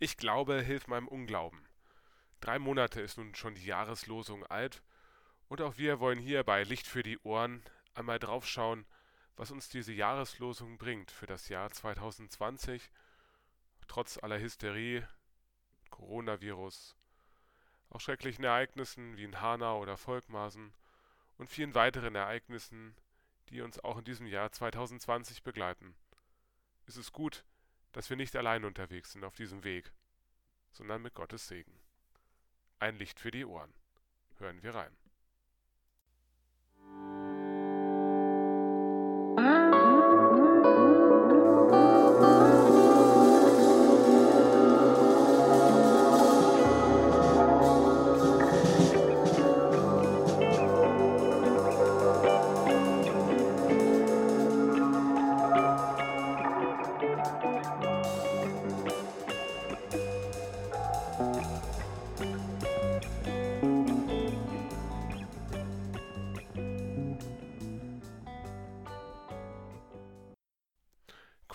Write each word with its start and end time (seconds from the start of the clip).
Ich 0.00 0.16
glaube, 0.16 0.62
hilf 0.62 0.86
meinem 0.86 1.08
Unglauben. 1.08 1.60
Drei 2.40 2.60
Monate 2.60 3.00
ist 3.00 3.18
nun 3.18 3.34
schon 3.34 3.56
die 3.56 3.64
Jahreslosung 3.64 4.46
alt 4.46 4.80
und 5.48 5.60
auch 5.60 5.76
wir 5.76 5.98
wollen 5.98 6.20
hier 6.20 6.44
bei 6.44 6.62
Licht 6.62 6.86
für 6.86 7.02
die 7.02 7.18
Ohren 7.24 7.64
einmal 7.94 8.20
draufschauen, 8.20 8.86
was 9.34 9.50
uns 9.50 9.68
diese 9.68 9.92
Jahreslosung 9.92 10.78
bringt 10.78 11.10
für 11.10 11.26
das 11.26 11.48
Jahr 11.48 11.72
2020, 11.72 12.92
trotz 13.88 14.18
aller 14.18 14.38
Hysterie, 14.38 15.04
Coronavirus, 15.90 16.94
auch 17.90 18.00
schrecklichen 18.00 18.44
Ereignissen 18.44 19.16
wie 19.16 19.24
in 19.24 19.40
Hanau 19.40 19.82
oder 19.82 19.96
Volkmaßen 19.96 20.72
und 21.38 21.50
vielen 21.50 21.74
weiteren 21.74 22.14
Ereignissen, 22.14 22.94
die 23.48 23.62
uns 23.62 23.80
auch 23.80 23.98
in 23.98 24.04
diesem 24.04 24.28
Jahr 24.28 24.52
2020 24.52 25.42
begleiten. 25.42 25.96
Es 26.86 26.96
ist 26.96 27.12
gut, 27.12 27.44
dass 27.92 28.10
wir 28.10 28.16
nicht 28.16 28.36
allein 28.36 28.64
unterwegs 28.64 29.12
sind 29.12 29.24
auf 29.24 29.36
diesem 29.36 29.64
Weg, 29.64 29.92
sondern 30.72 31.02
mit 31.02 31.14
Gottes 31.14 31.48
Segen. 31.48 31.72
Ein 32.78 32.96
Licht 32.96 33.18
für 33.18 33.30
die 33.30 33.44
Ohren. 33.44 33.72
Hören 34.38 34.62
wir 34.62 34.74
rein. 34.74 34.96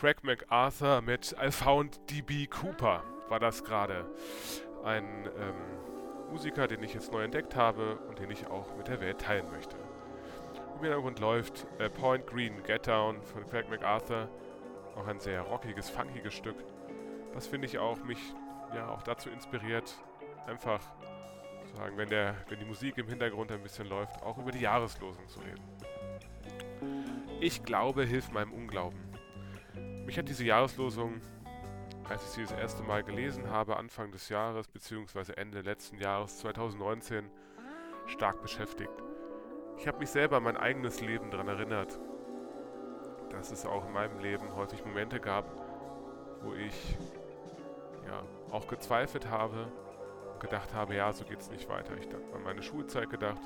Craig 0.03 0.21
MacArthur 0.21 1.01
mit 1.01 1.33
I 1.41 1.49
Found 1.49 1.97
DB 2.11 2.45
Cooper 2.47 3.05
war 3.29 3.39
das 3.39 3.63
gerade. 3.63 4.05
Ein 4.83 5.29
ähm, 5.39 6.29
Musiker, 6.29 6.67
den 6.67 6.83
ich 6.83 6.93
jetzt 6.93 7.13
neu 7.13 7.23
entdeckt 7.23 7.55
habe 7.55 7.95
und 8.09 8.19
den 8.19 8.29
ich 8.29 8.45
auch 8.47 8.75
mit 8.75 8.89
der 8.89 8.99
Welt 8.99 9.19
teilen 9.19 9.49
möchte. 9.49 9.77
Im 10.75 10.81
Hintergrund 10.81 11.19
läuft 11.19 11.67
äh, 11.79 11.89
Point 11.89 12.27
Green 12.27 12.61
Get 12.63 12.85
Down 12.85 13.23
von 13.23 13.47
Craig 13.47 13.69
MacArthur. 13.69 14.27
Auch 14.97 15.07
ein 15.07 15.21
sehr 15.21 15.39
rockiges, 15.39 15.89
funkiges 15.89 16.33
Stück. 16.33 16.57
Was 17.33 17.47
finde 17.47 17.67
ich 17.67 17.79
auch 17.79 18.03
mich 18.03 18.19
ja 18.75 18.89
auch 18.89 19.03
dazu 19.03 19.29
inspiriert, 19.29 19.95
einfach 20.47 20.81
zu 21.65 21.77
sagen, 21.77 21.95
wenn, 21.95 22.09
der, 22.09 22.35
wenn 22.49 22.59
die 22.59 22.65
Musik 22.65 22.97
im 22.97 23.07
Hintergrund 23.07 23.53
ein 23.53 23.63
bisschen 23.63 23.87
läuft, 23.87 24.21
auch 24.21 24.37
über 24.37 24.51
die 24.51 24.59
Jahreslosung 24.59 25.29
zu 25.29 25.39
reden. 25.39 25.63
Ich 27.39 27.63
glaube, 27.63 28.03
hilft 28.03 28.33
meinem 28.33 28.51
Unglauben. 28.51 29.12
Mich 30.05 30.17
hat 30.17 30.27
diese 30.27 30.43
Jahreslosung, 30.43 31.21
als 32.09 32.23
ich 32.23 32.29
sie 32.29 32.41
das 32.41 32.51
erste 32.51 32.83
Mal 32.83 33.03
gelesen 33.03 33.49
habe, 33.49 33.77
Anfang 33.77 34.11
des 34.11 34.27
Jahres 34.27 34.67
bzw. 34.67 35.33
Ende 35.37 35.61
letzten 35.61 35.97
Jahres 35.97 36.39
2019, 36.39 37.29
stark 38.07 38.41
beschäftigt. 38.41 38.91
Ich 39.77 39.87
habe 39.87 39.99
mich 39.99 40.09
selber 40.09 40.37
an 40.37 40.43
mein 40.43 40.57
eigenes 40.57 40.99
Leben 40.99 41.31
daran 41.31 41.47
erinnert, 41.47 41.97
dass 43.29 43.51
es 43.51 43.65
auch 43.65 43.87
in 43.87 43.93
meinem 43.93 44.19
Leben 44.19 44.53
häufig 44.55 44.83
Momente 44.85 45.21
gab, 45.21 45.45
wo 46.41 46.53
ich 46.53 46.97
ja 48.05 48.23
auch 48.51 48.67
gezweifelt 48.67 49.29
habe 49.29 49.71
und 50.33 50.39
gedacht 50.41 50.73
habe, 50.73 50.95
ja, 50.95 51.13
so 51.13 51.23
geht 51.23 51.39
es 51.39 51.49
nicht 51.49 51.69
weiter. 51.69 51.95
Ich 51.97 52.07
habe 52.07 52.35
an 52.35 52.43
meine 52.43 52.61
Schulzeit 52.61 53.09
gedacht, 53.09 53.41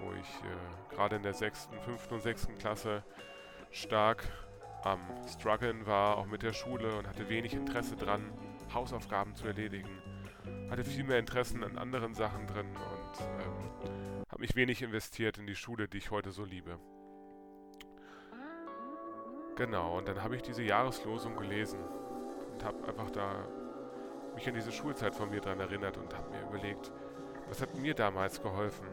wo 0.00 0.12
ich 0.12 0.28
äh, 0.44 0.94
gerade 0.94 1.16
in 1.16 1.22
der 1.22 1.32
sechsten, 1.32 1.80
fünften 1.80 2.14
und 2.14 2.20
sechsten 2.20 2.58
Klasse 2.58 3.02
stark 3.70 4.22
am 4.82 5.00
Struggeln 5.26 5.86
war, 5.86 6.16
auch 6.18 6.26
mit 6.26 6.42
der 6.42 6.52
Schule 6.52 6.96
und 6.96 7.06
hatte 7.06 7.28
wenig 7.28 7.54
Interesse 7.54 7.96
dran, 7.96 8.32
Hausaufgaben 8.72 9.34
zu 9.34 9.46
erledigen. 9.46 9.90
Hatte 10.70 10.84
viel 10.84 11.04
mehr 11.04 11.18
Interessen 11.18 11.62
an 11.62 11.78
anderen 11.78 12.14
Sachen 12.14 12.46
drin 12.46 12.66
und 12.66 13.20
ähm, 13.20 14.24
habe 14.28 14.40
mich 14.40 14.56
wenig 14.56 14.82
investiert 14.82 15.38
in 15.38 15.46
die 15.46 15.54
Schule, 15.54 15.88
die 15.88 15.98
ich 15.98 16.10
heute 16.10 16.32
so 16.32 16.44
liebe. 16.44 16.78
Genau, 19.56 19.98
und 19.98 20.08
dann 20.08 20.22
habe 20.22 20.34
ich 20.34 20.42
diese 20.42 20.62
Jahreslosung 20.62 21.36
gelesen 21.36 21.78
und 22.52 22.64
habe 22.64 22.88
einfach 22.88 23.10
da 23.10 23.46
mich 24.34 24.48
an 24.48 24.54
diese 24.54 24.72
Schulzeit 24.72 25.14
von 25.14 25.30
mir 25.30 25.40
dran 25.40 25.60
erinnert 25.60 25.98
und 25.98 26.16
habe 26.16 26.30
mir 26.30 26.42
überlegt, 26.42 26.90
was 27.48 27.60
hat 27.60 27.74
mir 27.76 27.94
damals 27.94 28.40
geholfen, 28.40 28.86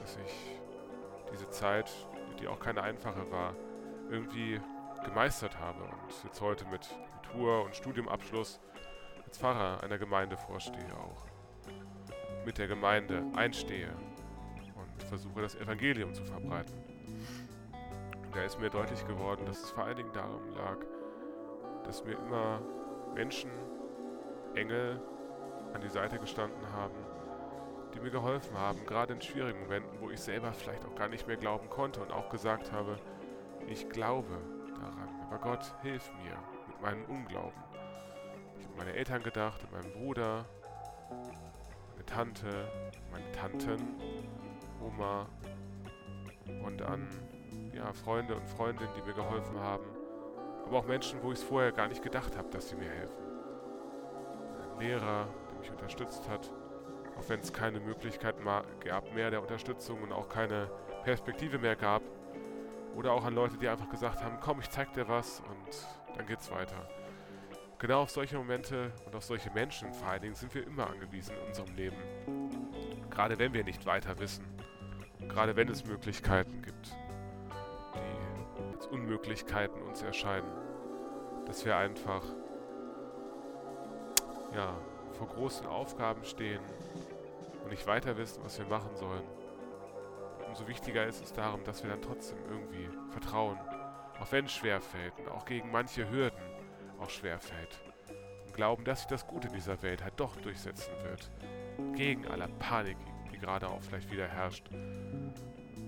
dass 0.00 0.16
ich 0.16 0.60
diese 1.32 1.48
Zeit, 1.48 1.90
die 2.38 2.46
auch 2.48 2.60
keine 2.60 2.82
einfache 2.82 3.30
war, 3.30 3.56
irgendwie 4.10 4.60
gemeistert 5.04 5.58
habe 5.58 5.82
und 5.84 6.24
jetzt 6.24 6.40
heute 6.40 6.64
mit 6.66 6.88
Tour 7.22 7.64
und 7.64 7.76
Studiumabschluss 7.76 8.60
als 9.26 9.38
Pfarrer 9.38 9.82
einer 9.82 9.98
Gemeinde 9.98 10.36
vorstehe 10.36 10.96
auch. 10.96 11.26
Mit 12.44 12.58
der 12.58 12.66
Gemeinde 12.66 13.22
einstehe 13.36 13.90
und 14.74 15.02
versuche 15.04 15.42
das 15.42 15.54
Evangelium 15.54 16.12
zu 16.14 16.24
verbreiten. 16.24 16.74
Da 18.32 18.42
ist 18.42 18.58
mir 18.58 18.70
deutlich 18.70 19.06
geworden, 19.06 19.46
dass 19.46 19.62
es 19.62 19.70
vor 19.70 19.84
allen 19.84 19.96
Dingen 19.96 20.12
darum 20.12 20.54
lag, 20.56 20.78
dass 21.84 22.04
mir 22.04 22.18
immer 22.18 22.60
Menschen, 23.14 23.50
Engel 24.54 25.00
an 25.72 25.80
die 25.80 25.88
Seite 25.88 26.18
gestanden 26.18 26.72
haben, 26.72 26.94
die 27.92 28.00
mir 28.00 28.10
geholfen 28.10 28.56
haben, 28.58 28.84
gerade 28.86 29.12
in 29.12 29.20
schwierigen 29.20 29.60
Momenten, 29.60 30.00
wo 30.00 30.10
ich 30.10 30.20
selber 30.20 30.52
vielleicht 30.52 30.84
auch 30.84 30.94
gar 30.94 31.08
nicht 31.08 31.26
mehr 31.26 31.36
glauben 31.36 31.68
konnte 31.70 32.00
und 32.00 32.12
auch 32.12 32.28
gesagt 32.28 32.72
habe, 32.72 32.98
ich 33.68 33.88
glaube, 33.88 34.38
daran. 34.84 35.08
Aber 35.22 35.38
Gott, 35.38 35.74
hilf 35.82 36.10
mir 36.22 36.36
mit 36.66 36.80
meinem 36.80 37.04
Unglauben. 37.06 37.62
Ich 38.58 38.66
habe 38.66 38.76
meine 38.76 38.92
Eltern 38.92 39.22
gedacht, 39.22 39.60
an 39.64 39.70
meinen 39.72 39.92
Bruder, 39.92 40.44
meine 41.92 42.06
Tante, 42.06 42.68
meine 43.10 43.30
Tanten, 43.32 43.96
Oma 44.80 45.26
und 46.64 46.82
an 46.82 47.08
ja, 47.72 47.92
Freunde 47.92 48.36
und 48.36 48.48
Freundinnen, 48.48 48.90
die 48.96 49.02
mir 49.02 49.14
geholfen 49.14 49.58
haben. 49.58 49.84
Aber 50.66 50.78
auch 50.78 50.86
Menschen, 50.86 51.22
wo 51.22 51.32
ich 51.32 51.38
es 51.38 51.44
vorher 51.44 51.72
gar 51.72 51.88
nicht 51.88 52.02
gedacht 52.02 52.36
habe, 52.36 52.48
dass 52.50 52.68
sie 52.68 52.76
mir 52.76 52.88
helfen. 52.88 53.22
Ein 54.72 54.80
Lehrer, 54.80 55.28
der 55.50 55.58
mich 55.58 55.70
unterstützt 55.70 56.28
hat, 56.28 56.50
auch 57.18 57.28
wenn 57.28 57.40
es 57.40 57.52
keine 57.52 57.80
Möglichkeit 57.80 58.36
gab 58.80 59.14
mehr 59.14 59.30
der 59.30 59.42
Unterstützung 59.42 60.02
und 60.02 60.12
auch 60.12 60.28
keine 60.28 60.70
Perspektive 61.04 61.58
mehr 61.58 61.76
gab, 61.76 62.02
oder 62.96 63.12
auch 63.12 63.24
an 63.24 63.34
Leute, 63.34 63.56
die 63.56 63.68
einfach 63.68 63.88
gesagt 63.88 64.22
haben, 64.22 64.38
komm, 64.40 64.60
ich 64.60 64.70
zeig 64.70 64.92
dir 64.94 65.08
was 65.08 65.40
und 65.40 66.16
dann 66.16 66.26
geht's 66.26 66.50
weiter. 66.50 66.88
Genau 67.78 68.02
auf 68.02 68.10
solche 68.10 68.36
Momente 68.36 68.92
und 69.04 69.14
auf 69.14 69.24
solche 69.24 69.50
Menschen 69.50 69.92
vor 69.92 70.08
allen 70.08 70.22
Dingen 70.22 70.34
sind 70.34 70.54
wir 70.54 70.66
immer 70.66 70.88
angewiesen 70.88 71.34
in 71.36 71.48
unserem 71.48 71.74
Leben. 71.74 71.96
Gerade 73.10 73.38
wenn 73.38 73.52
wir 73.52 73.64
nicht 73.64 73.84
weiter 73.84 74.18
wissen. 74.18 74.44
Gerade 75.28 75.56
wenn 75.56 75.68
es 75.68 75.84
Möglichkeiten 75.84 76.62
gibt, 76.62 76.96
die 77.94 78.76
als 78.76 78.86
Unmöglichkeiten 78.86 79.82
uns 79.82 80.02
erscheinen. 80.02 80.50
Dass 81.46 81.64
wir 81.64 81.76
einfach 81.76 82.22
ja, 84.54 84.74
vor 85.18 85.28
großen 85.28 85.66
Aufgaben 85.66 86.24
stehen 86.24 86.60
und 87.64 87.70
nicht 87.70 87.86
weiter 87.86 88.16
wissen, 88.16 88.42
was 88.44 88.58
wir 88.58 88.66
machen 88.66 88.94
sollen 88.96 89.24
umso 90.54 90.68
wichtiger 90.68 91.04
ist 91.04 91.20
es 91.20 91.32
darum, 91.32 91.64
dass 91.64 91.82
wir 91.82 91.90
dann 91.90 92.00
trotzdem 92.00 92.38
irgendwie 92.48 92.88
vertrauen, 93.10 93.58
auch 94.20 94.30
wenn 94.30 94.44
es 94.44 94.52
schwer 94.52 94.80
fällt 94.80 95.18
und 95.18 95.28
auch 95.28 95.44
gegen 95.46 95.72
manche 95.72 96.08
Hürden 96.08 96.38
auch 97.00 97.10
schwer 97.10 97.40
fällt. 97.40 97.82
Und 98.46 98.54
glauben, 98.54 98.84
dass 98.84 99.00
sich 99.00 99.08
das 99.08 99.26
Gute 99.26 99.48
dieser 99.48 99.82
Welt 99.82 100.04
halt 100.04 100.14
doch 100.16 100.36
durchsetzen 100.36 100.92
wird. 101.02 101.28
Gegen 101.96 102.28
aller 102.28 102.46
Panik, 102.46 102.96
die 103.32 103.38
gerade 103.38 103.66
auch 103.66 103.82
vielleicht 103.82 104.12
wieder 104.12 104.28
herrscht. 104.28 104.70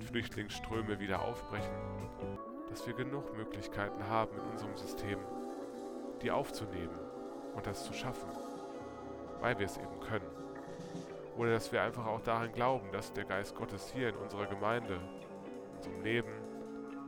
Flüchtlingsströme 0.00 0.98
wieder 0.98 1.22
aufbrechen. 1.22 1.70
Dass 2.68 2.84
wir 2.88 2.94
genug 2.94 3.36
Möglichkeiten 3.36 4.04
haben 4.08 4.36
in 4.36 4.50
unserem 4.50 4.76
System, 4.76 5.20
die 6.22 6.32
aufzunehmen 6.32 6.98
und 7.54 7.68
das 7.68 7.84
zu 7.84 7.92
schaffen. 7.92 8.30
Weil 9.40 9.60
wir 9.60 9.66
es 9.66 9.78
eben 9.78 10.00
können. 10.00 10.35
Oder 11.36 11.52
dass 11.52 11.70
wir 11.70 11.82
einfach 11.82 12.06
auch 12.06 12.20
daran 12.22 12.52
glauben, 12.52 12.90
dass 12.92 13.12
der 13.12 13.24
Geist 13.24 13.54
Gottes 13.54 13.92
hier 13.94 14.08
in 14.08 14.16
unserer 14.16 14.46
Gemeinde, 14.46 14.94
in 14.94 15.76
unserem 15.76 16.02
Leben, 16.02 16.32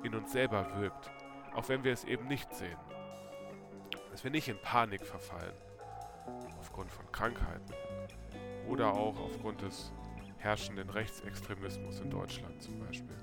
in 0.02 0.14
uns 0.14 0.32
selber 0.32 0.66
wirkt, 0.78 1.10
auch 1.54 1.68
wenn 1.68 1.82
wir 1.82 1.92
es 1.92 2.04
eben 2.04 2.26
nicht 2.28 2.52
sehen. 2.54 2.76
Dass 4.10 4.24
wir 4.24 4.30
nicht 4.30 4.48
in 4.48 4.60
Panik 4.60 5.04
verfallen, 5.04 5.54
aufgrund 6.58 6.90
von 6.90 7.10
Krankheiten 7.10 7.72
oder 8.68 8.92
auch 8.92 9.18
aufgrund 9.18 9.62
des 9.62 9.92
herrschenden 10.36 10.90
Rechtsextremismus 10.90 12.00
in 12.00 12.10
Deutschland 12.10 12.62
zum 12.62 12.78
Beispiel, 12.78 13.16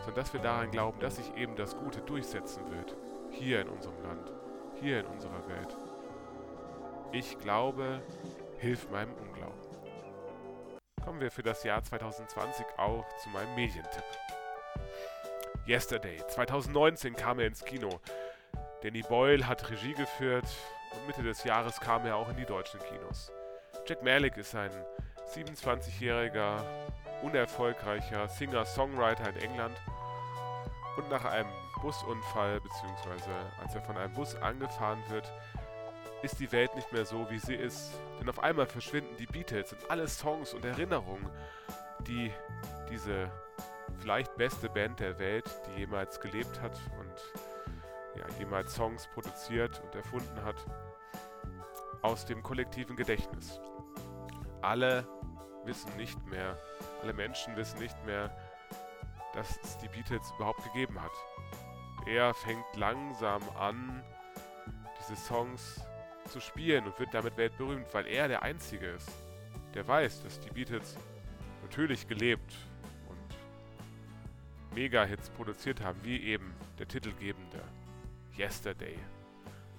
sondern 0.00 0.14
dass 0.14 0.32
wir 0.32 0.40
daran 0.40 0.70
glauben, 0.70 1.00
dass 1.00 1.16
sich 1.16 1.34
eben 1.36 1.56
das 1.56 1.76
Gute 1.76 2.00
durchsetzen 2.02 2.62
wird, 2.70 2.96
hier 3.30 3.62
in 3.62 3.68
unserem 3.68 4.00
Land, 4.02 4.32
hier 4.80 5.00
in 5.00 5.06
unserer 5.06 5.46
Welt. 5.48 5.76
Ich 7.12 7.38
glaube, 7.38 8.02
hilf 8.58 8.90
meinem 8.90 9.14
Unglauben. 9.14 9.67
Kommen 11.08 11.22
wir 11.22 11.30
für 11.30 11.42
das 11.42 11.64
Jahr 11.64 11.82
2020 11.82 12.66
auch 12.76 13.02
zu 13.22 13.30
meinem 13.30 13.54
Medientipp. 13.54 14.04
Yesterday, 15.66 16.18
2019 16.28 17.16
kam 17.16 17.38
er 17.38 17.46
ins 17.46 17.64
Kino. 17.64 17.98
Danny 18.82 19.00
Boyle 19.00 19.46
hat 19.46 19.70
Regie 19.70 19.94
geführt 19.94 20.44
und 20.92 21.06
Mitte 21.06 21.22
des 21.22 21.44
Jahres 21.44 21.80
kam 21.80 22.04
er 22.04 22.16
auch 22.16 22.28
in 22.28 22.36
die 22.36 22.44
deutschen 22.44 22.78
Kinos. 22.80 23.32
Jack 23.86 24.02
Malik 24.02 24.36
ist 24.36 24.54
ein 24.54 24.70
27-jähriger, 25.34 26.62
unerfolgreicher 27.22 28.28
Singer-Songwriter 28.28 29.30
in 29.30 29.36
England 29.36 29.80
und 30.98 31.08
nach 31.08 31.24
einem 31.24 31.48
Busunfall 31.80 32.60
bzw. 32.60 33.30
als 33.62 33.74
er 33.74 33.80
von 33.80 33.96
einem 33.96 34.12
Bus 34.12 34.34
angefahren 34.34 35.02
wird, 35.08 35.32
ist 36.22 36.40
die 36.40 36.50
Welt 36.52 36.74
nicht 36.74 36.92
mehr 36.92 37.04
so, 37.04 37.28
wie 37.30 37.38
sie 37.38 37.54
ist. 37.54 37.92
Denn 38.20 38.28
auf 38.28 38.42
einmal 38.42 38.66
verschwinden 38.66 39.16
die 39.16 39.26
Beatles 39.26 39.72
und 39.72 39.90
alle 39.90 40.08
Songs 40.08 40.54
und 40.54 40.64
Erinnerungen, 40.64 41.28
die 42.06 42.32
diese 42.90 43.30
vielleicht 43.98 44.36
beste 44.36 44.68
Band 44.68 45.00
der 45.00 45.18
Welt, 45.18 45.44
die 45.68 45.80
jemals 45.80 46.20
gelebt 46.20 46.60
hat 46.60 46.78
und 46.98 48.18
ja, 48.18 48.24
jemals 48.38 48.74
Songs 48.74 49.08
produziert 49.14 49.80
und 49.84 49.94
erfunden 49.94 50.42
hat, 50.44 50.56
aus 52.02 52.24
dem 52.24 52.42
kollektiven 52.42 52.96
Gedächtnis. 52.96 53.60
Alle 54.62 55.06
wissen 55.64 55.94
nicht 55.96 56.24
mehr, 56.26 56.58
alle 57.02 57.12
Menschen 57.12 57.56
wissen 57.56 57.78
nicht 57.78 57.96
mehr, 58.04 58.36
dass 59.34 59.58
es 59.62 59.78
die 59.78 59.88
Beatles 59.88 60.22
überhaupt 60.36 60.64
gegeben 60.64 61.00
hat. 61.00 61.12
Er 62.06 62.32
fängt 62.34 62.76
langsam 62.76 63.42
an, 63.58 64.02
diese 65.00 65.16
Songs 65.16 65.80
zu 66.28 66.40
spielen 66.40 66.84
und 66.86 66.98
wird 66.98 67.14
damit 67.14 67.36
weltberühmt, 67.36 67.92
weil 67.92 68.06
er 68.06 68.28
der 68.28 68.42
Einzige 68.42 68.86
ist, 68.86 69.10
der 69.74 69.86
weiß, 69.86 70.22
dass 70.22 70.40
die 70.40 70.50
Beatles 70.50 70.96
natürlich 71.62 72.06
gelebt 72.06 72.54
und 73.08 74.76
Mega-Hits 74.76 75.30
produziert 75.30 75.82
haben, 75.82 75.98
wie 76.02 76.22
eben 76.22 76.52
der 76.78 76.88
titelgebende 76.88 77.62
Yesterday. 78.36 78.96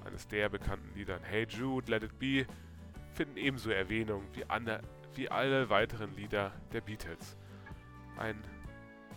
Eines 0.06 0.28
der 0.28 0.50
bekannten 0.50 0.94
Liedern 0.96 1.22
Hey 1.24 1.46
Jude, 1.48 1.92
Let 1.92 2.04
It 2.04 2.20
Be 2.20 2.46
finden 3.14 3.38
ebenso 3.38 3.70
Erwähnung 3.70 4.24
wie, 4.34 4.46
andere, 4.46 4.82
wie 5.16 5.30
alle 5.30 5.70
weiteren 5.70 6.16
Lieder 6.16 6.52
der 6.72 6.82
Beatles. 6.82 7.38
Ein 8.18 8.42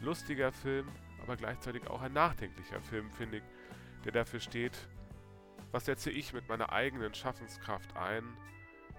lustiger 0.01 0.53
Film, 0.53 0.89
aber 1.23 1.37
gleichzeitig 1.37 1.87
auch 1.87 2.03
ein 2.03 2.13
nachdenklicher 2.13 2.81
Film, 2.81 3.11
finde 3.13 3.39
ich, 3.39 3.43
der 4.05 4.13
dafür 4.13 4.41
steht, 4.41 4.77
was 5.73 5.87
setze 5.87 6.11
ich 6.11 6.33
mit 6.33 6.49
meiner 6.49 6.71
eigenen 6.71 7.15
Schaffenskraft 7.15 7.97
ein? 7.97 8.25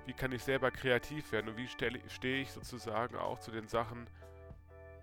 Wie 0.06 0.14
kann 0.14 0.31
ich 0.31 0.44
selber 0.44 0.72
kreativ 0.72 1.31
werden 1.31 1.50
und 1.50 1.58
wie 1.58 1.68
stehe 1.68 2.42
ich 2.42 2.52
sozusagen 2.52 3.16
auch 3.16 3.40
zu 3.40 3.52
den 3.52 3.68
Sachen, 3.68 4.08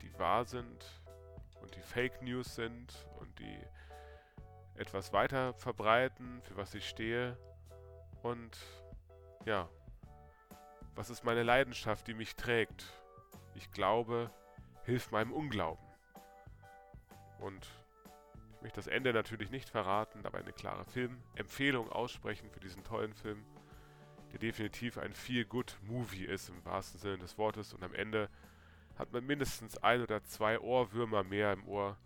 die 0.03 0.19
wahr 0.19 0.45
sind 0.45 0.85
und 1.63 1.75
die 1.75 1.81
Fake 1.81 2.21
News 2.23 2.57
sind 2.57 3.07
und 3.19 3.39
die 3.39 3.59
etwas 4.75 5.13
weiter 5.13 5.55
verbreiten, 5.55 6.43
für 6.43 6.57
was 6.57 6.75
ich 6.75 6.89
stehe 6.89 7.39
und 8.23 8.59
ja, 9.47 9.69
was 10.95 11.09
ist 11.09 11.25
meine 11.25 11.43
Leidenschaft, 11.43 12.07
die 12.09 12.15
mich 12.15 12.37
trägt? 12.37 12.85
Ich 13.55 13.71
glaube, 13.71 14.31
hilft 14.85 15.13
meinem 15.13 15.33
Unglauben. 15.33 15.85
Und 17.39 17.67
möchte 18.63 18.77
das 18.77 18.87
Ende 18.87 19.13
natürlich 19.13 19.51
nicht 19.51 19.69
verraten, 19.69 20.25
aber 20.25 20.39
eine 20.39 20.53
klare 20.53 20.85
Filmempfehlung 20.85 21.91
aussprechen 21.91 22.51
für 22.51 22.61
diesen 22.61 22.85
tollen 22.85 23.15
Film, 23.15 23.45
der 24.33 24.39
definitiv 24.39 24.99
ein 24.99 25.13
Feel-Good-Movie 25.13 26.25
ist 26.25 26.49
im 26.49 26.65
wahrsten 26.65 27.01
Sinne 27.01 27.19
des 27.19 27.39
Wortes. 27.39 27.73
Und 27.73 27.83
am 27.83 27.95
Ende 27.95 28.29
hat 28.97 29.13
man 29.13 29.25
mindestens 29.27 29.79
ein 29.79 30.03
oder 30.03 30.23
zwei 30.25 30.61
Ohrwürmer 30.61 31.25
mehr 31.25 31.53
im 31.53 31.67
Ohr, 31.67 31.97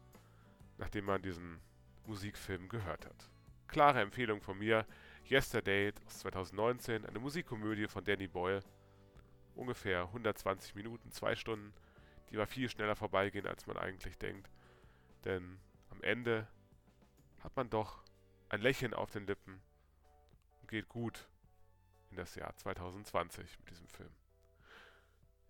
nachdem 0.79 1.06
man 1.06 1.23
diesen 1.23 1.61
Musikfilm 2.06 2.69
gehört 2.69 3.06
hat. 3.06 3.31
Klare 3.67 4.01
Empfehlung 4.01 4.41
von 4.41 4.59
mir. 4.59 4.87
Yesterday 5.29 5.93
aus 6.06 6.19
2019, 6.21 7.06
eine 7.06 7.19
Musikkomödie 7.19 7.89
von 7.89 8.05
Danny 8.05 8.29
Boyle. 8.29 8.61
Ungefähr 9.55 10.03
120 10.03 10.75
Minuten, 10.75 11.11
zwei 11.11 11.35
Stunden, 11.35 11.73
die 12.31 12.37
aber 12.37 12.47
viel 12.47 12.69
schneller 12.69 12.95
vorbeigehen, 12.95 13.47
als 13.47 13.67
man 13.67 13.77
eigentlich 13.77 14.19
denkt. 14.19 14.51
Denn 15.25 15.59
am 15.94 16.02
Ende 16.02 16.46
hat 17.41 17.56
man 17.56 17.70
doch 17.70 18.02
ein 18.49 18.61
Lächeln 18.61 18.94
auf 18.94 19.11
den 19.11 19.26
Lippen 19.26 19.62
und 20.61 20.69
geht 20.69 20.88
gut 20.88 21.29
in 22.11 22.17
das 22.17 22.35
Jahr 22.35 22.56
2020 22.56 23.58
mit 23.61 23.70
diesem 23.70 23.88
Film. 23.88 24.12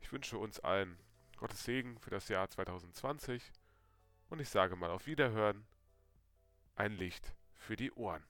Ich 0.00 0.12
wünsche 0.12 0.38
uns 0.38 0.60
allen 0.60 0.98
Gottes 1.36 1.64
Segen 1.64 1.98
für 1.98 2.10
das 2.10 2.28
Jahr 2.28 2.48
2020 2.48 3.52
und 4.28 4.40
ich 4.40 4.48
sage 4.48 4.76
mal 4.76 4.90
auf 4.90 5.06
Wiederhören, 5.06 5.66
ein 6.76 6.92
Licht 6.92 7.34
für 7.54 7.76
die 7.76 7.92
Ohren. 7.92 8.24